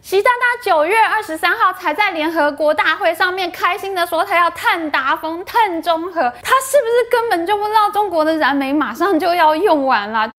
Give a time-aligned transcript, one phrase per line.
[0.00, 10.30] 习大大九月二十三号才在联合国大会上面开心的说他要碳达峰、碳中和，他是不是根本就不知道中国的燃煤马上就要用完了？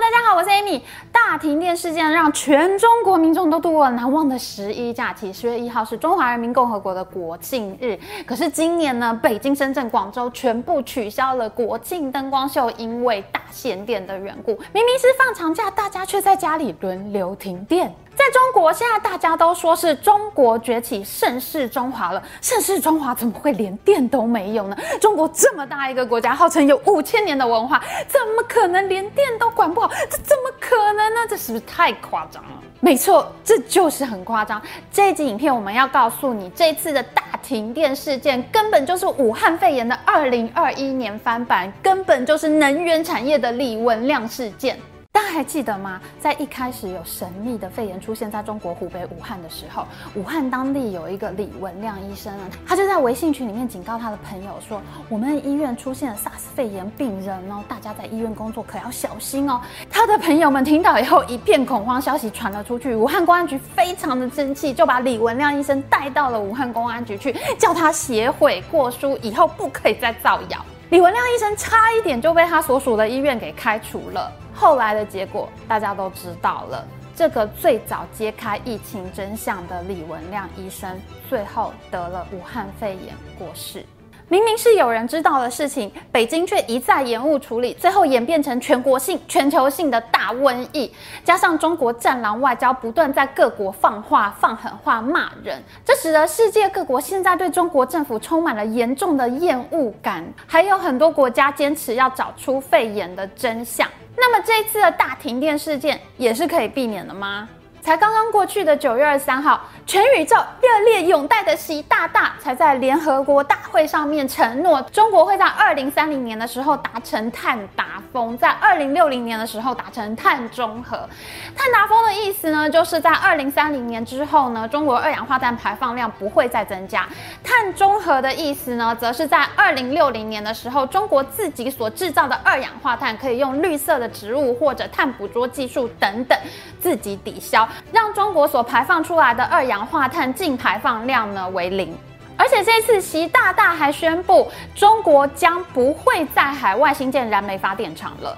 [0.00, 0.80] 大家好，我是 Amy。
[1.10, 5.32] 大停电事件让全中国民众都度过了难忘的十一假期。
[5.32, 14.52] 十月一号是中华人民共和国的国庆日，可是今年呢，北京、深圳、广州全部取消了国庆灯光秀，因为大限电的缘故。
[14.72, 17.92] 明明是放长假，大家却在家里轮流停电。
[18.18, 22.20] 在中国，现在大家都说是中国崛起，盛世中华了。
[22.42, 24.76] 盛世中华怎么会连电都没有呢？
[25.00, 29.88] 中国这么大一个国家，号称有五千年的文化，怎么可能连电都管不好？
[30.10, 31.20] 这怎么可能呢？
[31.28, 32.50] 这是不是太夸张了？
[32.80, 34.60] 没错，这就是很夸张。
[34.92, 44.76] 这一集影片我们要告诉你，这次的大停电事件根本就是武汉肺炎的二零二一年翻版，根本就是能源产业的李文亮事件。
[45.18, 46.00] 大家还记得吗？
[46.20, 49.84] 在一开始有神秘的肺炎出现在中国湖北武汉的时候，
[50.14, 70.64] 武汉当地有一个李文亮医生啊，他就在微信群里面警告他的朋友说：“我们医院出现了 SARS 肺炎病人哦，大家在医院工作可要小心哦。”他的朋友们听到以后一片恐慌，消息传了出去，武汉公安局非常的生气，就把李文亮医生带到了武汉公安局去，叫他写悔过书，以后不可以再造谣。
[70.90, 74.32] 李文亮医生差一点就被他所属的医院给开除了。
[74.54, 76.82] 后来的结果大家都知道了，
[77.14, 80.98] 这个最早揭开疫情真相的李文亮医生，
[81.28, 83.84] 最后得了武汉肺炎过世。
[84.30, 90.92] 明明是有人知道的事情，北京却一再延误处理，最后演变成全国性、全球性的大瘟疫。
[91.24, 100.22] 加上中国战狼外交不断在各国放话、放狠话骂人，这使得世界各国现在对中国政府充满了严重的厌恶感。
[100.46, 103.88] 还有很多国家坚持要找出肺炎的真相。
[104.14, 107.48] 那么这次的大停电事件也是可以避免的吗？
[107.82, 121.08] 才刚刚过去的九月二十三号，全宇宙热烈拥戴的习大大才在联合国大会上面承诺，中国会在二零三零年的时候达成碳达峰，在二零六零年的时候达成碳中和。
[121.56, 127.08] 碳达峰的意思呢，就是在二零三零年之后呢，中国二氧化碳排放量不会再增加。
[127.42, 136.38] 碳中和的意思呢，则是在二零六零年的时候，中国自己所制造的二氧化碳可以用绿色的植物或者碳捕捉技术等等
[136.80, 137.67] 自己抵消。
[137.92, 141.96] 让中国所排放出来的二氧化碳净排放量呢为零，
[142.36, 148.36] 而且这次习大大还宣布，中国将不会在海外新建燃煤发电厂了，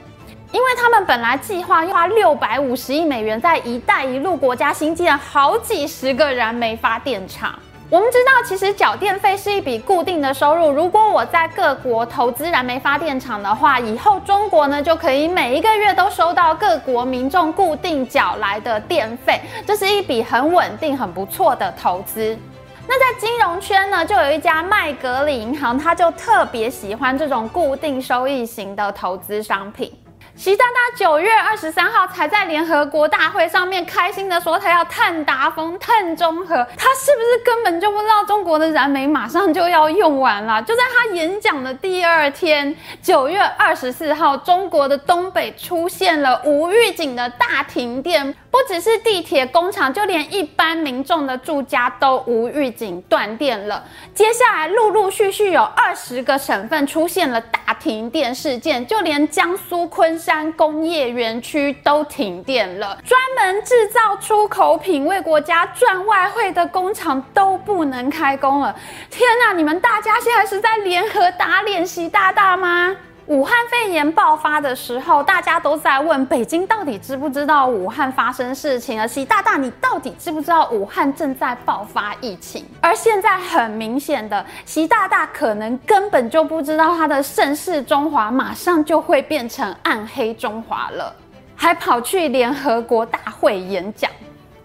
[0.53, 7.59] 因为他们本来计划花六百五十亿美元在“一带一路”国家新建好几十个燃煤发电厂。
[7.91, 10.71] 我们知道，其实缴电费是一笔固定的收入。
[10.71, 22.39] 如果我在各国投资燃煤发电厂的话，以后中国呢就可以每一个月都收到各国民众固定缴来的电费，这是一笔很稳定、很不错的投资。
[22.87, 29.93] 那在金融圈呢，就有一家麦格理银行，他就特别喜欢这种固定收益型的投资商品。
[30.41, 40.63] 习大大九月二十三号才在联合国大会上面开心的说他要碳达峰、碳中和，他是不是根本就不知道中国的燃煤马上就要用完了？
[40.63, 53.85] 就在他演讲的第二天，九月二十四号，中国的东北出现了无预警的大停电，不只是地铁、工厂，就连一般民众的住家都无预警断电了。
[54.15, 60.30] 接下来陆陆续续有二十个省份出现了大停电事件，就连江苏昆山。
[60.31, 68.73] 山工业园区都停电了，专门制造出口品、为国家赚外汇的工厂都不能开工了。
[69.11, 72.95] 天哪，你们大家现在是在联合打脸习大大吗？
[73.31, 79.07] 武汉肺炎爆发的时候，大家都在问北京到底知不知道武汉发生事情而？
[79.07, 82.65] 习大大，你到底知不知道武汉正在爆发疫情？
[82.81, 91.15] 而现在很明显的，习大大可能根本就不知道他的盛世中华马上就会变成暗黑中华了，
[91.55, 94.11] 还跑去联合国大会演讲。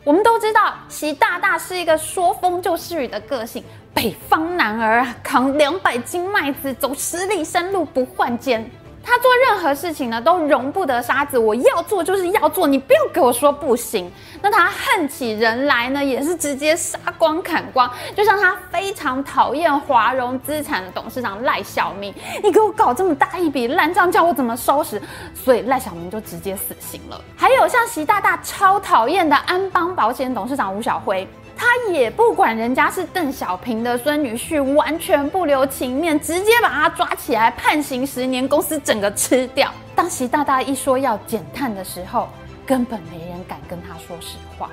[0.03, 3.63] 我们都知道，习大大是一个说风就是雨的个性。
[3.95, 8.69] 北方男儿啊，扛两百斤麦子，走十里山路不换肩。
[9.01, 11.37] 他做任何事情呢，都容不得沙子。
[11.37, 14.11] 我要做就是要做，你不要给我说不行。
[14.41, 17.89] 那他恨起人来呢，也是直接杀光砍光。
[18.17, 22.13] 就像他非常讨厌华融资产的董事长赖小明，
[22.43, 25.01] 你给我搞这么大一笔烂账，叫我怎么收拾？
[25.33, 27.21] 所以赖小明就直接死刑了。
[27.37, 31.25] 还有像习大大超讨厌的安邦保险董事长吴小辉。
[31.57, 39.71] 他也不管人家是邓小平的孙女婿，完全不留情面，直接把他抓起来判刑十年，公司整个吃掉。
[39.95, 42.27] 当习大大一说要减碳的时候，
[42.65, 44.69] 根本没人敢跟他说实话。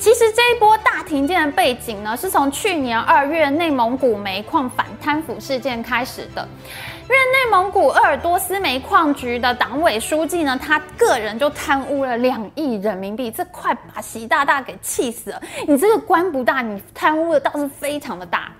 [0.00, 6.48] 其实这一波大停电的背景呢，是从去年二月内蒙古煤矿反贪腐事件开始的。
[7.02, 15.42] 因为内蒙古鄂尔多斯煤矿局的党委书记呢，他个人就贪污了两亿人民币，这快把习大大给气死了。
[15.68, 18.50] 你这个官不大，你贪污的倒是非常的大。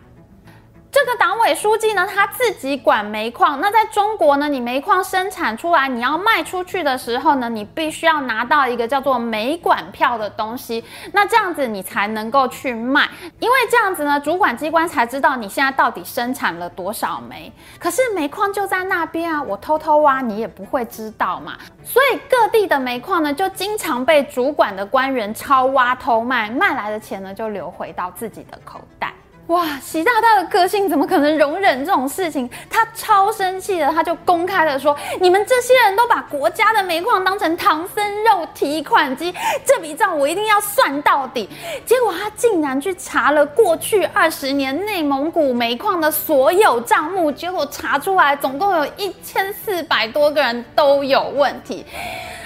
[0.92, 3.60] 这个党委书记呢，他自己管煤矿。
[3.60, 10.84] 那在中国呢，你煤矿生产出来，你要卖出去的时候呢，你必须要拿到一个叫做煤管票的东西。
[11.12, 13.08] 那这样子你才能够去卖，
[13.38, 17.52] 因为这样子呢，主管机关才知道你现在到底生产了多少煤。
[17.78, 21.56] 可是煤矿就在那边啊，我偷偷挖，你也不会知道嘛。
[21.84, 29.14] 所以各地的煤矿呢，就经常被主管的官员超挖偷卖，卖来的钱呢，就流回到自己的口袋。
[29.50, 32.48] 哇，习大大的个性怎么可能容忍这种事情？
[32.70, 39.34] 他超生气的，他就公开的说：“你们这些人都把国家的煤矿当成唐僧肉提款机，
[39.66, 41.48] 这笔账我一定要算到底。”
[41.84, 51.84] 结果他竟然去查了过去二十年内蒙古煤矿的所有账目，结果查出来总共有一千四百多个人都有问题。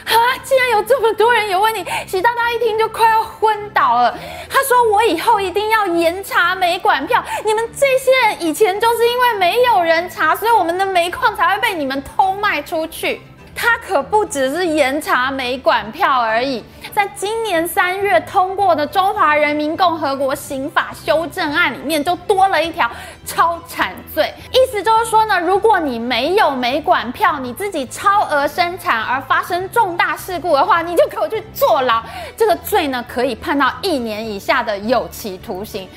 [0.05, 0.15] 啊！
[0.45, 4.17] 竟然有这么多人有问题，习大大一听就快要昏倒了。
[4.49, 7.25] 他说：“我以后一定要严查煤管票。
[7.45, 13.21] 你们这些人以前就是因为没有人查，所以我们的煤矿才会被你们偷卖出去。”
[13.65, 16.63] 他可不只是严查煤管票而已，
[16.93, 22.91] 在今年三月通过的《中华人民共和国刑法修正案》里面，就多了一条
[23.25, 32.03] 超产罪，意思就是说呢，如果你没有煤管票，你自己超额生产而发生重大事故的话，你就可以去坐牢。
[32.37, 35.89] 这个罪呢，可以判到一年以下的有期徒刑。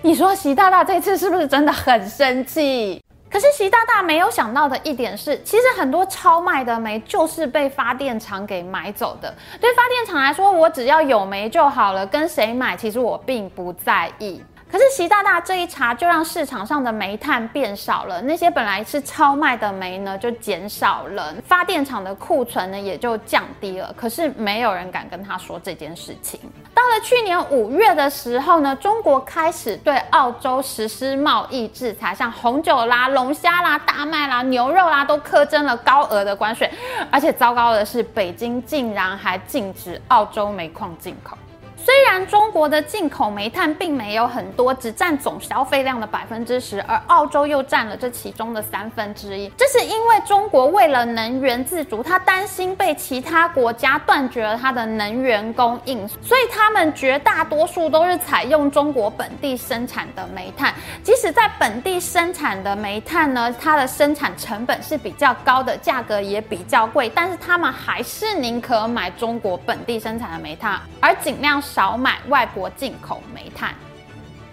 [0.00, 3.02] 你说习大大这次是不是真的很生气？
[3.28, 9.34] 可是习大大没有想到的一点是，其实很多超卖的煤就是被发电厂给买走的。
[9.60, 14.42] 对发电厂来说，我只要有煤就好了，跟谁买其实我并不在意。
[14.70, 23.94] 可是习大大这一查，就让市场上的煤炭变少了，那些本来是超卖的煤呢就减少了，发电厂的库存呢也就降低了。
[23.96, 26.40] 可是没有人敢跟他说这件事情。
[26.74, 36.68] 到了去年五月的时候呢，中国开始对澳洲实施贸易制裁，像红酒啦、龙虾啦、大麦啦、牛肉啦都苛征了高额的关税，
[37.10, 41.38] 而且糟糕的是，北京竟然还禁止澳洲煤矿进口。
[41.86, 49.48] 虽然中国的进口煤炭并没有很多，只占总消费量的百分之十，而澳洲又占了这其中的三分之一。
[49.56, 60.74] 这是因为中国为了能源自主，他担心被其他国家断绝了它的能源供应，所以他们绝大多数都是采用中国本地生产的煤炭。
[61.04, 71.62] 即使在本地生产的煤炭呢，它的生产成本是比较高的，价格也比较贵，但是他们还是宁可买中国本地生产的煤炭，而尽量。
[71.76, 73.74] 少买外国进口煤炭。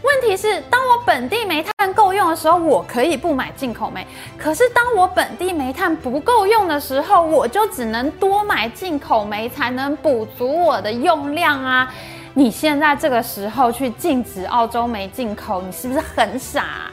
[0.01, 4.01] 问题是，当我本地煤炭够用的时候，我可以不买进口煤；
[4.37, 11.89] 可是当我本地煤炭不够用的时候，我就只能多买进口煤，才能补足我的用量啊！
[12.33, 16.91] 你现在这个时候去禁止澳洲煤进口，你是不是很傻？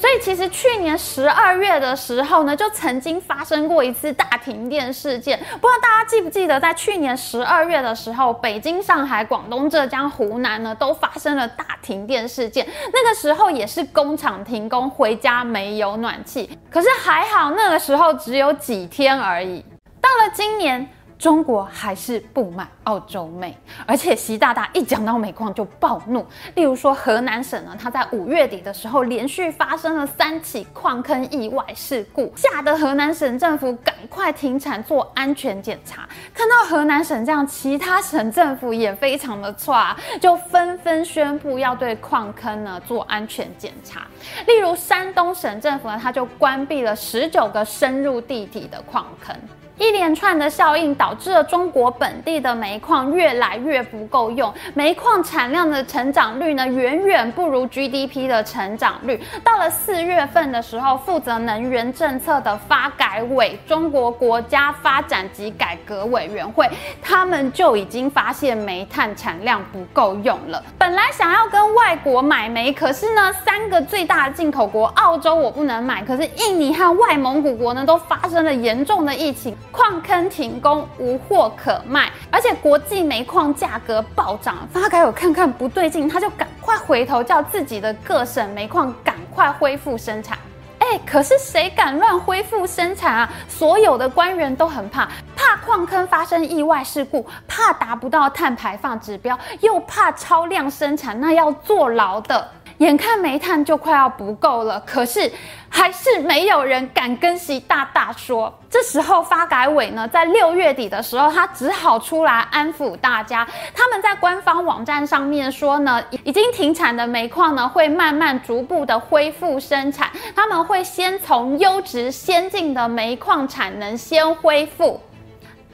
[0.00, 5.36] 所以其实去年十二月的时候呢，就曾经发生过一次大停电事件。
[5.60, 12.64] 不知道大家记不记得，在去年十二月的时候，北京、上海、广东、浙江、湖南呢，都发生了大停电事件。
[12.92, 16.56] 那个时候也是工厂停工，回家没有暖气。
[16.70, 19.64] 可是还好，那个时候只有几天而已。
[20.00, 20.88] 到了今年。
[21.18, 26.24] 中国还是不买澳洲煤，而且习大大一讲到煤矿就暴怒。
[26.54, 36.08] 例如说，河南省呢，他在五月底的时候连续发生了三起矿坑意外事故，吓得河南省政府赶快停产做安全检查。
[36.32, 44.06] 看到河南省这样，其他省政府也非常的差，就纷纷宣布要对矿坑呢做安全检查。
[44.46, 49.34] 例如山东省政府呢，他就关闭了十九个深入地底的矿坑。
[49.78, 59.20] 一连串的效应导致了中国本地的煤矿越来越不够用，煤矿产量的成长率呢远远不如 GDP 的成长率。
[59.44, 66.68] 到了四月份的时候，负责能源政策的发改委——中国国家发展及改革委员会，
[67.00, 70.62] 他们就已经发现煤炭产量不够用了。
[70.76, 79.56] 本来想要跟外国买煤，可是呢，三个最大的进口国澳洲我不能买，可是印尼和外蒙古国呢都发生了严重的疫情。
[79.78, 84.66] 矿坑停工，无货可卖，而且国际煤矿价格暴涨。
[84.72, 90.36] 发改委看看不对劲，他就赶快回头叫自己的各省煤矿赶快恢复生产。
[90.80, 93.30] 哎，可是谁敢乱恢复生产啊？
[93.48, 102.48] 所有的官员都很怕，怕矿坑发生意外事故，怕达不到碳排放指标，又怕超量生产，那要坐牢的。
[102.78, 105.30] 眼看煤炭就快要不够了，可是
[105.68, 108.52] 还是没有人敢跟习大大说。
[108.70, 113.46] 这时候发改委呢，在六月底的时候，他只好出来安抚大家。
[113.74, 120.10] 他们在官方网站上面说呢，已经停产的煤矿呢，会慢慢逐步的恢复生产。
[120.36, 125.00] 他们会先从优质先进的煤矿产能先恢复。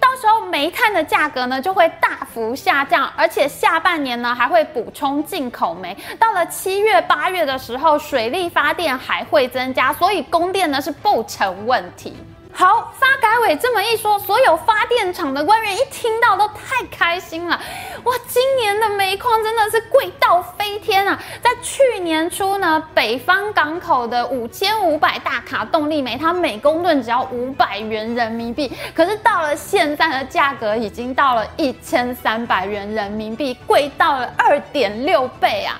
[0.05, 5.97] 到时候煤炭的价格呢就会大幅下降，而且下半年呢还会补充进口煤。
[6.19, 12.15] 到了七月、八月的时候，水力发电还会增加，所以供电呢是不成问题。
[12.53, 13.07] 好，发
[13.45, 17.61] 改委这么一说，所有发电厂的官员一听到都太开心了。
[18.05, 21.23] 哇，今年的煤矿真的是贵到飞天啊！
[21.43, 28.73] 在去年初呢，北方港口的五千五百大卡动力煤，它每公吨只要五百元人民币。
[28.95, 35.79] 可是到了现在的价格，已经到了一千三百元人民币，贵到了二点六倍啊！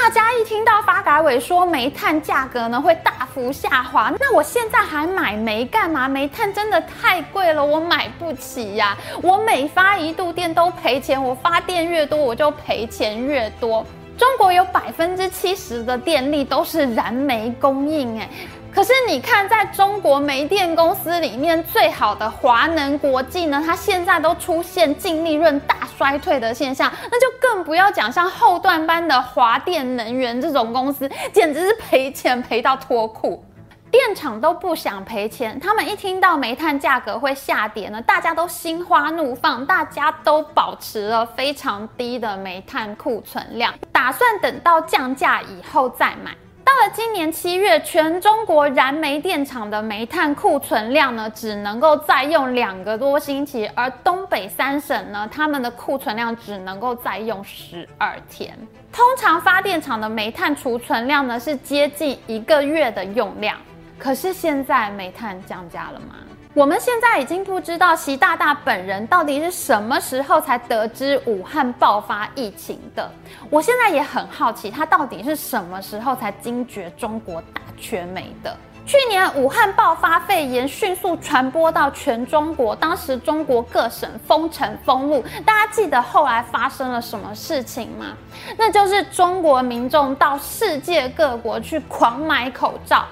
[0.00, 6.06] 大家一听到发改委说煤炭价格呢会大幅下滑，那我现在还买煤干嘛？
[6.06, 8.96] 煤炭真的太贵了，我买不起呀！
[9.20, 13.84] 我每发一度电都赔钱，我发电越多我就赔钱越多。
[14.16, 18.28] 中国有百分之七十的电力都是燃煤供应，哎。
[18.70, 33.44] 可是你看，在中国煤电公司里面最好的华能国际呢，它现在都出现净利润大衰退的现象，那就更不要讲像后段班的华电能源这种公司，简直是赔钱赔到脱裤。
[33.90, 46.30] 电厂都不想赔钱，他们一听到煤炭价格会下跌呢，大家都心花怒放，大家都保持了非常低的煤炭库存量，打算等到降价以后再买。
[46.68, 58.54] 到了今年七月，全中国燃煤电厂的煤炭库存量呢，只能够再用两个多星期，而东北三省呢，他们的库存量只能够再用十二天。
[58.92, 63.56] 通常发电厂的煤炭储存量呢，是接近一个月的用量。
[63.98, 66.16] 可是现在煤炭降价了吗？
[66.54, 73.08] 我们现在已经不知道习大大本人到底是什么时候才得知武汉爆发疫情的。
[73.50, 78.56] 我现在也很好奇，他到底是什么时候才惊觉中国大缺煤的。
[78.88, 85.22] 去年武汉爆发肺炎，迅速传播到全中国，当时中国各省封城封路。
[85.44, 88.16] 大家记得后来发生了什么事情吗？
[88.56, 93.04] 那就是中国民众到世界各国去狂买口罩。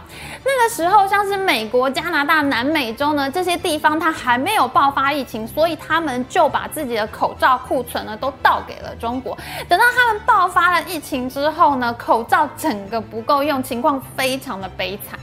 [0.42, 9.36] 那个时候，像是美国、加拿大、南美洲呢这些地方，它还没有爆发疫情，所以他们就把自己的口罩库存呢都倒给了中国。
[9.68, 15.18] 等到他们爆发了疫情之后呢，口罩整个不够用，情况非常的悲惨。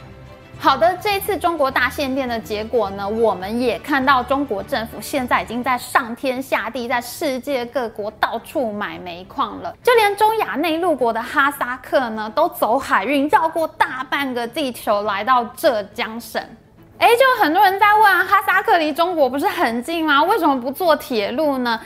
[0.64, 16.42] 好的，这次中国大限电的结果呢，我们也看到中国政府现在已经在上天下地，在世界各国到处买煤矿了，就连中亚内陆国的哈萨克呢，都走海运绕过大半个地球来到浙江省。
[17.04, 20.24] 哎，就很多人在问啊，哈萨克离中国不是很近吗？
[20.24, 21.78] 为什么不坐铁路呢？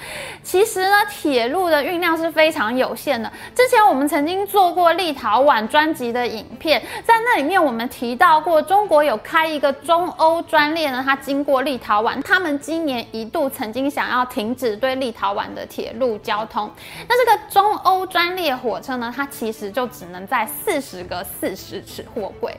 [0.44, 3.28] 其实呢，铁路的运量是非常有限的。
[3.56, 16.70] 之前我们曾经做过立陶宛专辑的影片，在那里面我们提到过，中国有开一个中欧专列呢，它经过立陶宛，他们今年一度曾经想要停止对立陶宛的铁路交通。
[17.10, 22.56] 那这个中欧专列火车呢，它其实就只能载四十个四十尺货柜。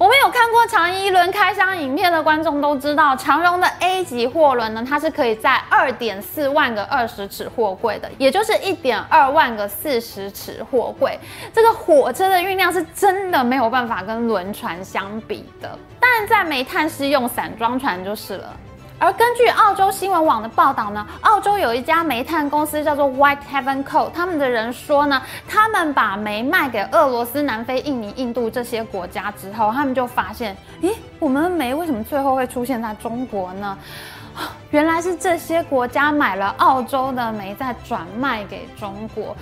[0.00, 11.20] 我们有看过长一轮开箱影片的观众都知道，长荣的 A 级货轮呢，它是可以在二点四万个二十尺货柜的，也就是一点二万个四十尺货柜。
[11.52, 18.56] 这个火车的运量是真的没有办法跟轮船相比的，但在煤炭是用散装船就是了。
[19.00, 33.78] 而根据澳洲新闻网的报道呢，澳洲有一家煤炭公司叫做 White Heaven Coal，他们的人说呢，他们把煤卖给俄罗斯、南非、印尼、印度这些国家之后，他们就发现，咦，我们的煤为什么最后会出现在中国呢？
[34.70, 39.34] 原来是这些国家买了澳洲的煤，再转卖给中国。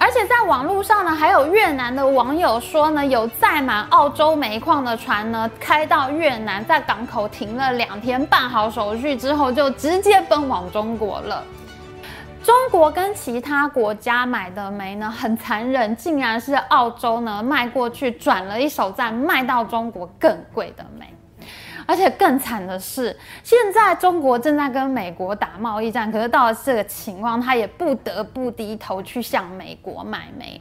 [0.00, 11.42] 而且在网络上呢，还有越南的网友说呢，有载满澳洲煤矿的船呢，开到越南，在港口停了两天，办好手续之后，就直接奔往中国了。
[12.44, 21.12] 中国跟其他国家买的煤呢，很残忍，竟然是澳洲呢卖过去，转了一手，再卖到中国更贵的煤。
[21.88, 30.60] 而且更惨的是，现在中国正在跟美国打贸易战，可是到了这个情况，他也不得不低头去向美国买煤。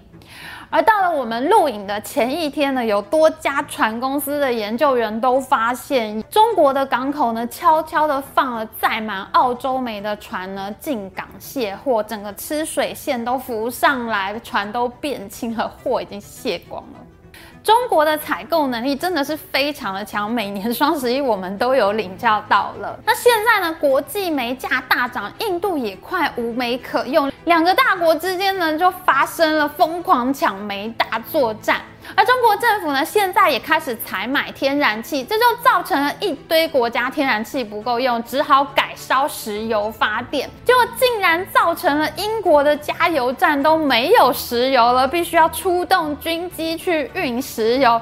[0.70, 17.00] 而到了我们录影的前一天呢，有多家船公司的研究员都发现，中国的港口呢，悄悄的放了载满澳洲煤的船呢进港卸货，整个吃水线都浮上来，船都变轻了，货已经卸光了。
[17.68, 22.98] 中国的采购能力真的是非常的强，每年双十一我们都有领教到了。
[23.06, 31.82] 那现在呢，国际煤价大涨，印度也快无煤可用，两个大国之间呢就发生了疯狂抢煤大作战。
[32.16, 40.50] 而中国政府呢，现在也开始采买天然气，这就造成了一堆国家天然气不够用，只好改烧石油发电。
[40.66, 48.02] 结果竟然造成了英国的加油站都没有石油了，必须要出动军机去运石油，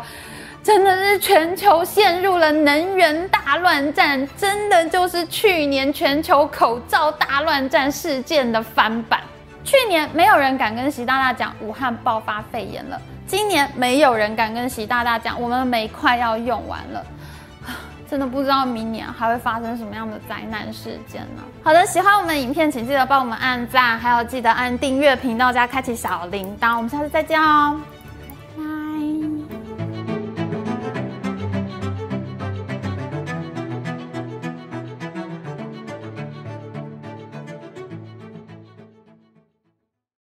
[0.63, 9.19] 真的是全球陷入了能源大乱战，真的就是去年全球口罩大乱战事件的翻版。
[9.63, 13.01] 去年没有人敢跟习大大讲武汉爆发肺炎了。
[13.27, 17.03] 今年没有人敢跟习大大讲，我们煤快要用完了，
[18.09, 21.41] 真的不知道明年还会发生什么样的灾难事件呢？
[21.63, 27.79] 好的，喜欢我们的影片，请记得帮我们按赞，还有记得按订阅频道加开启小铃铛，我们下次再见哦。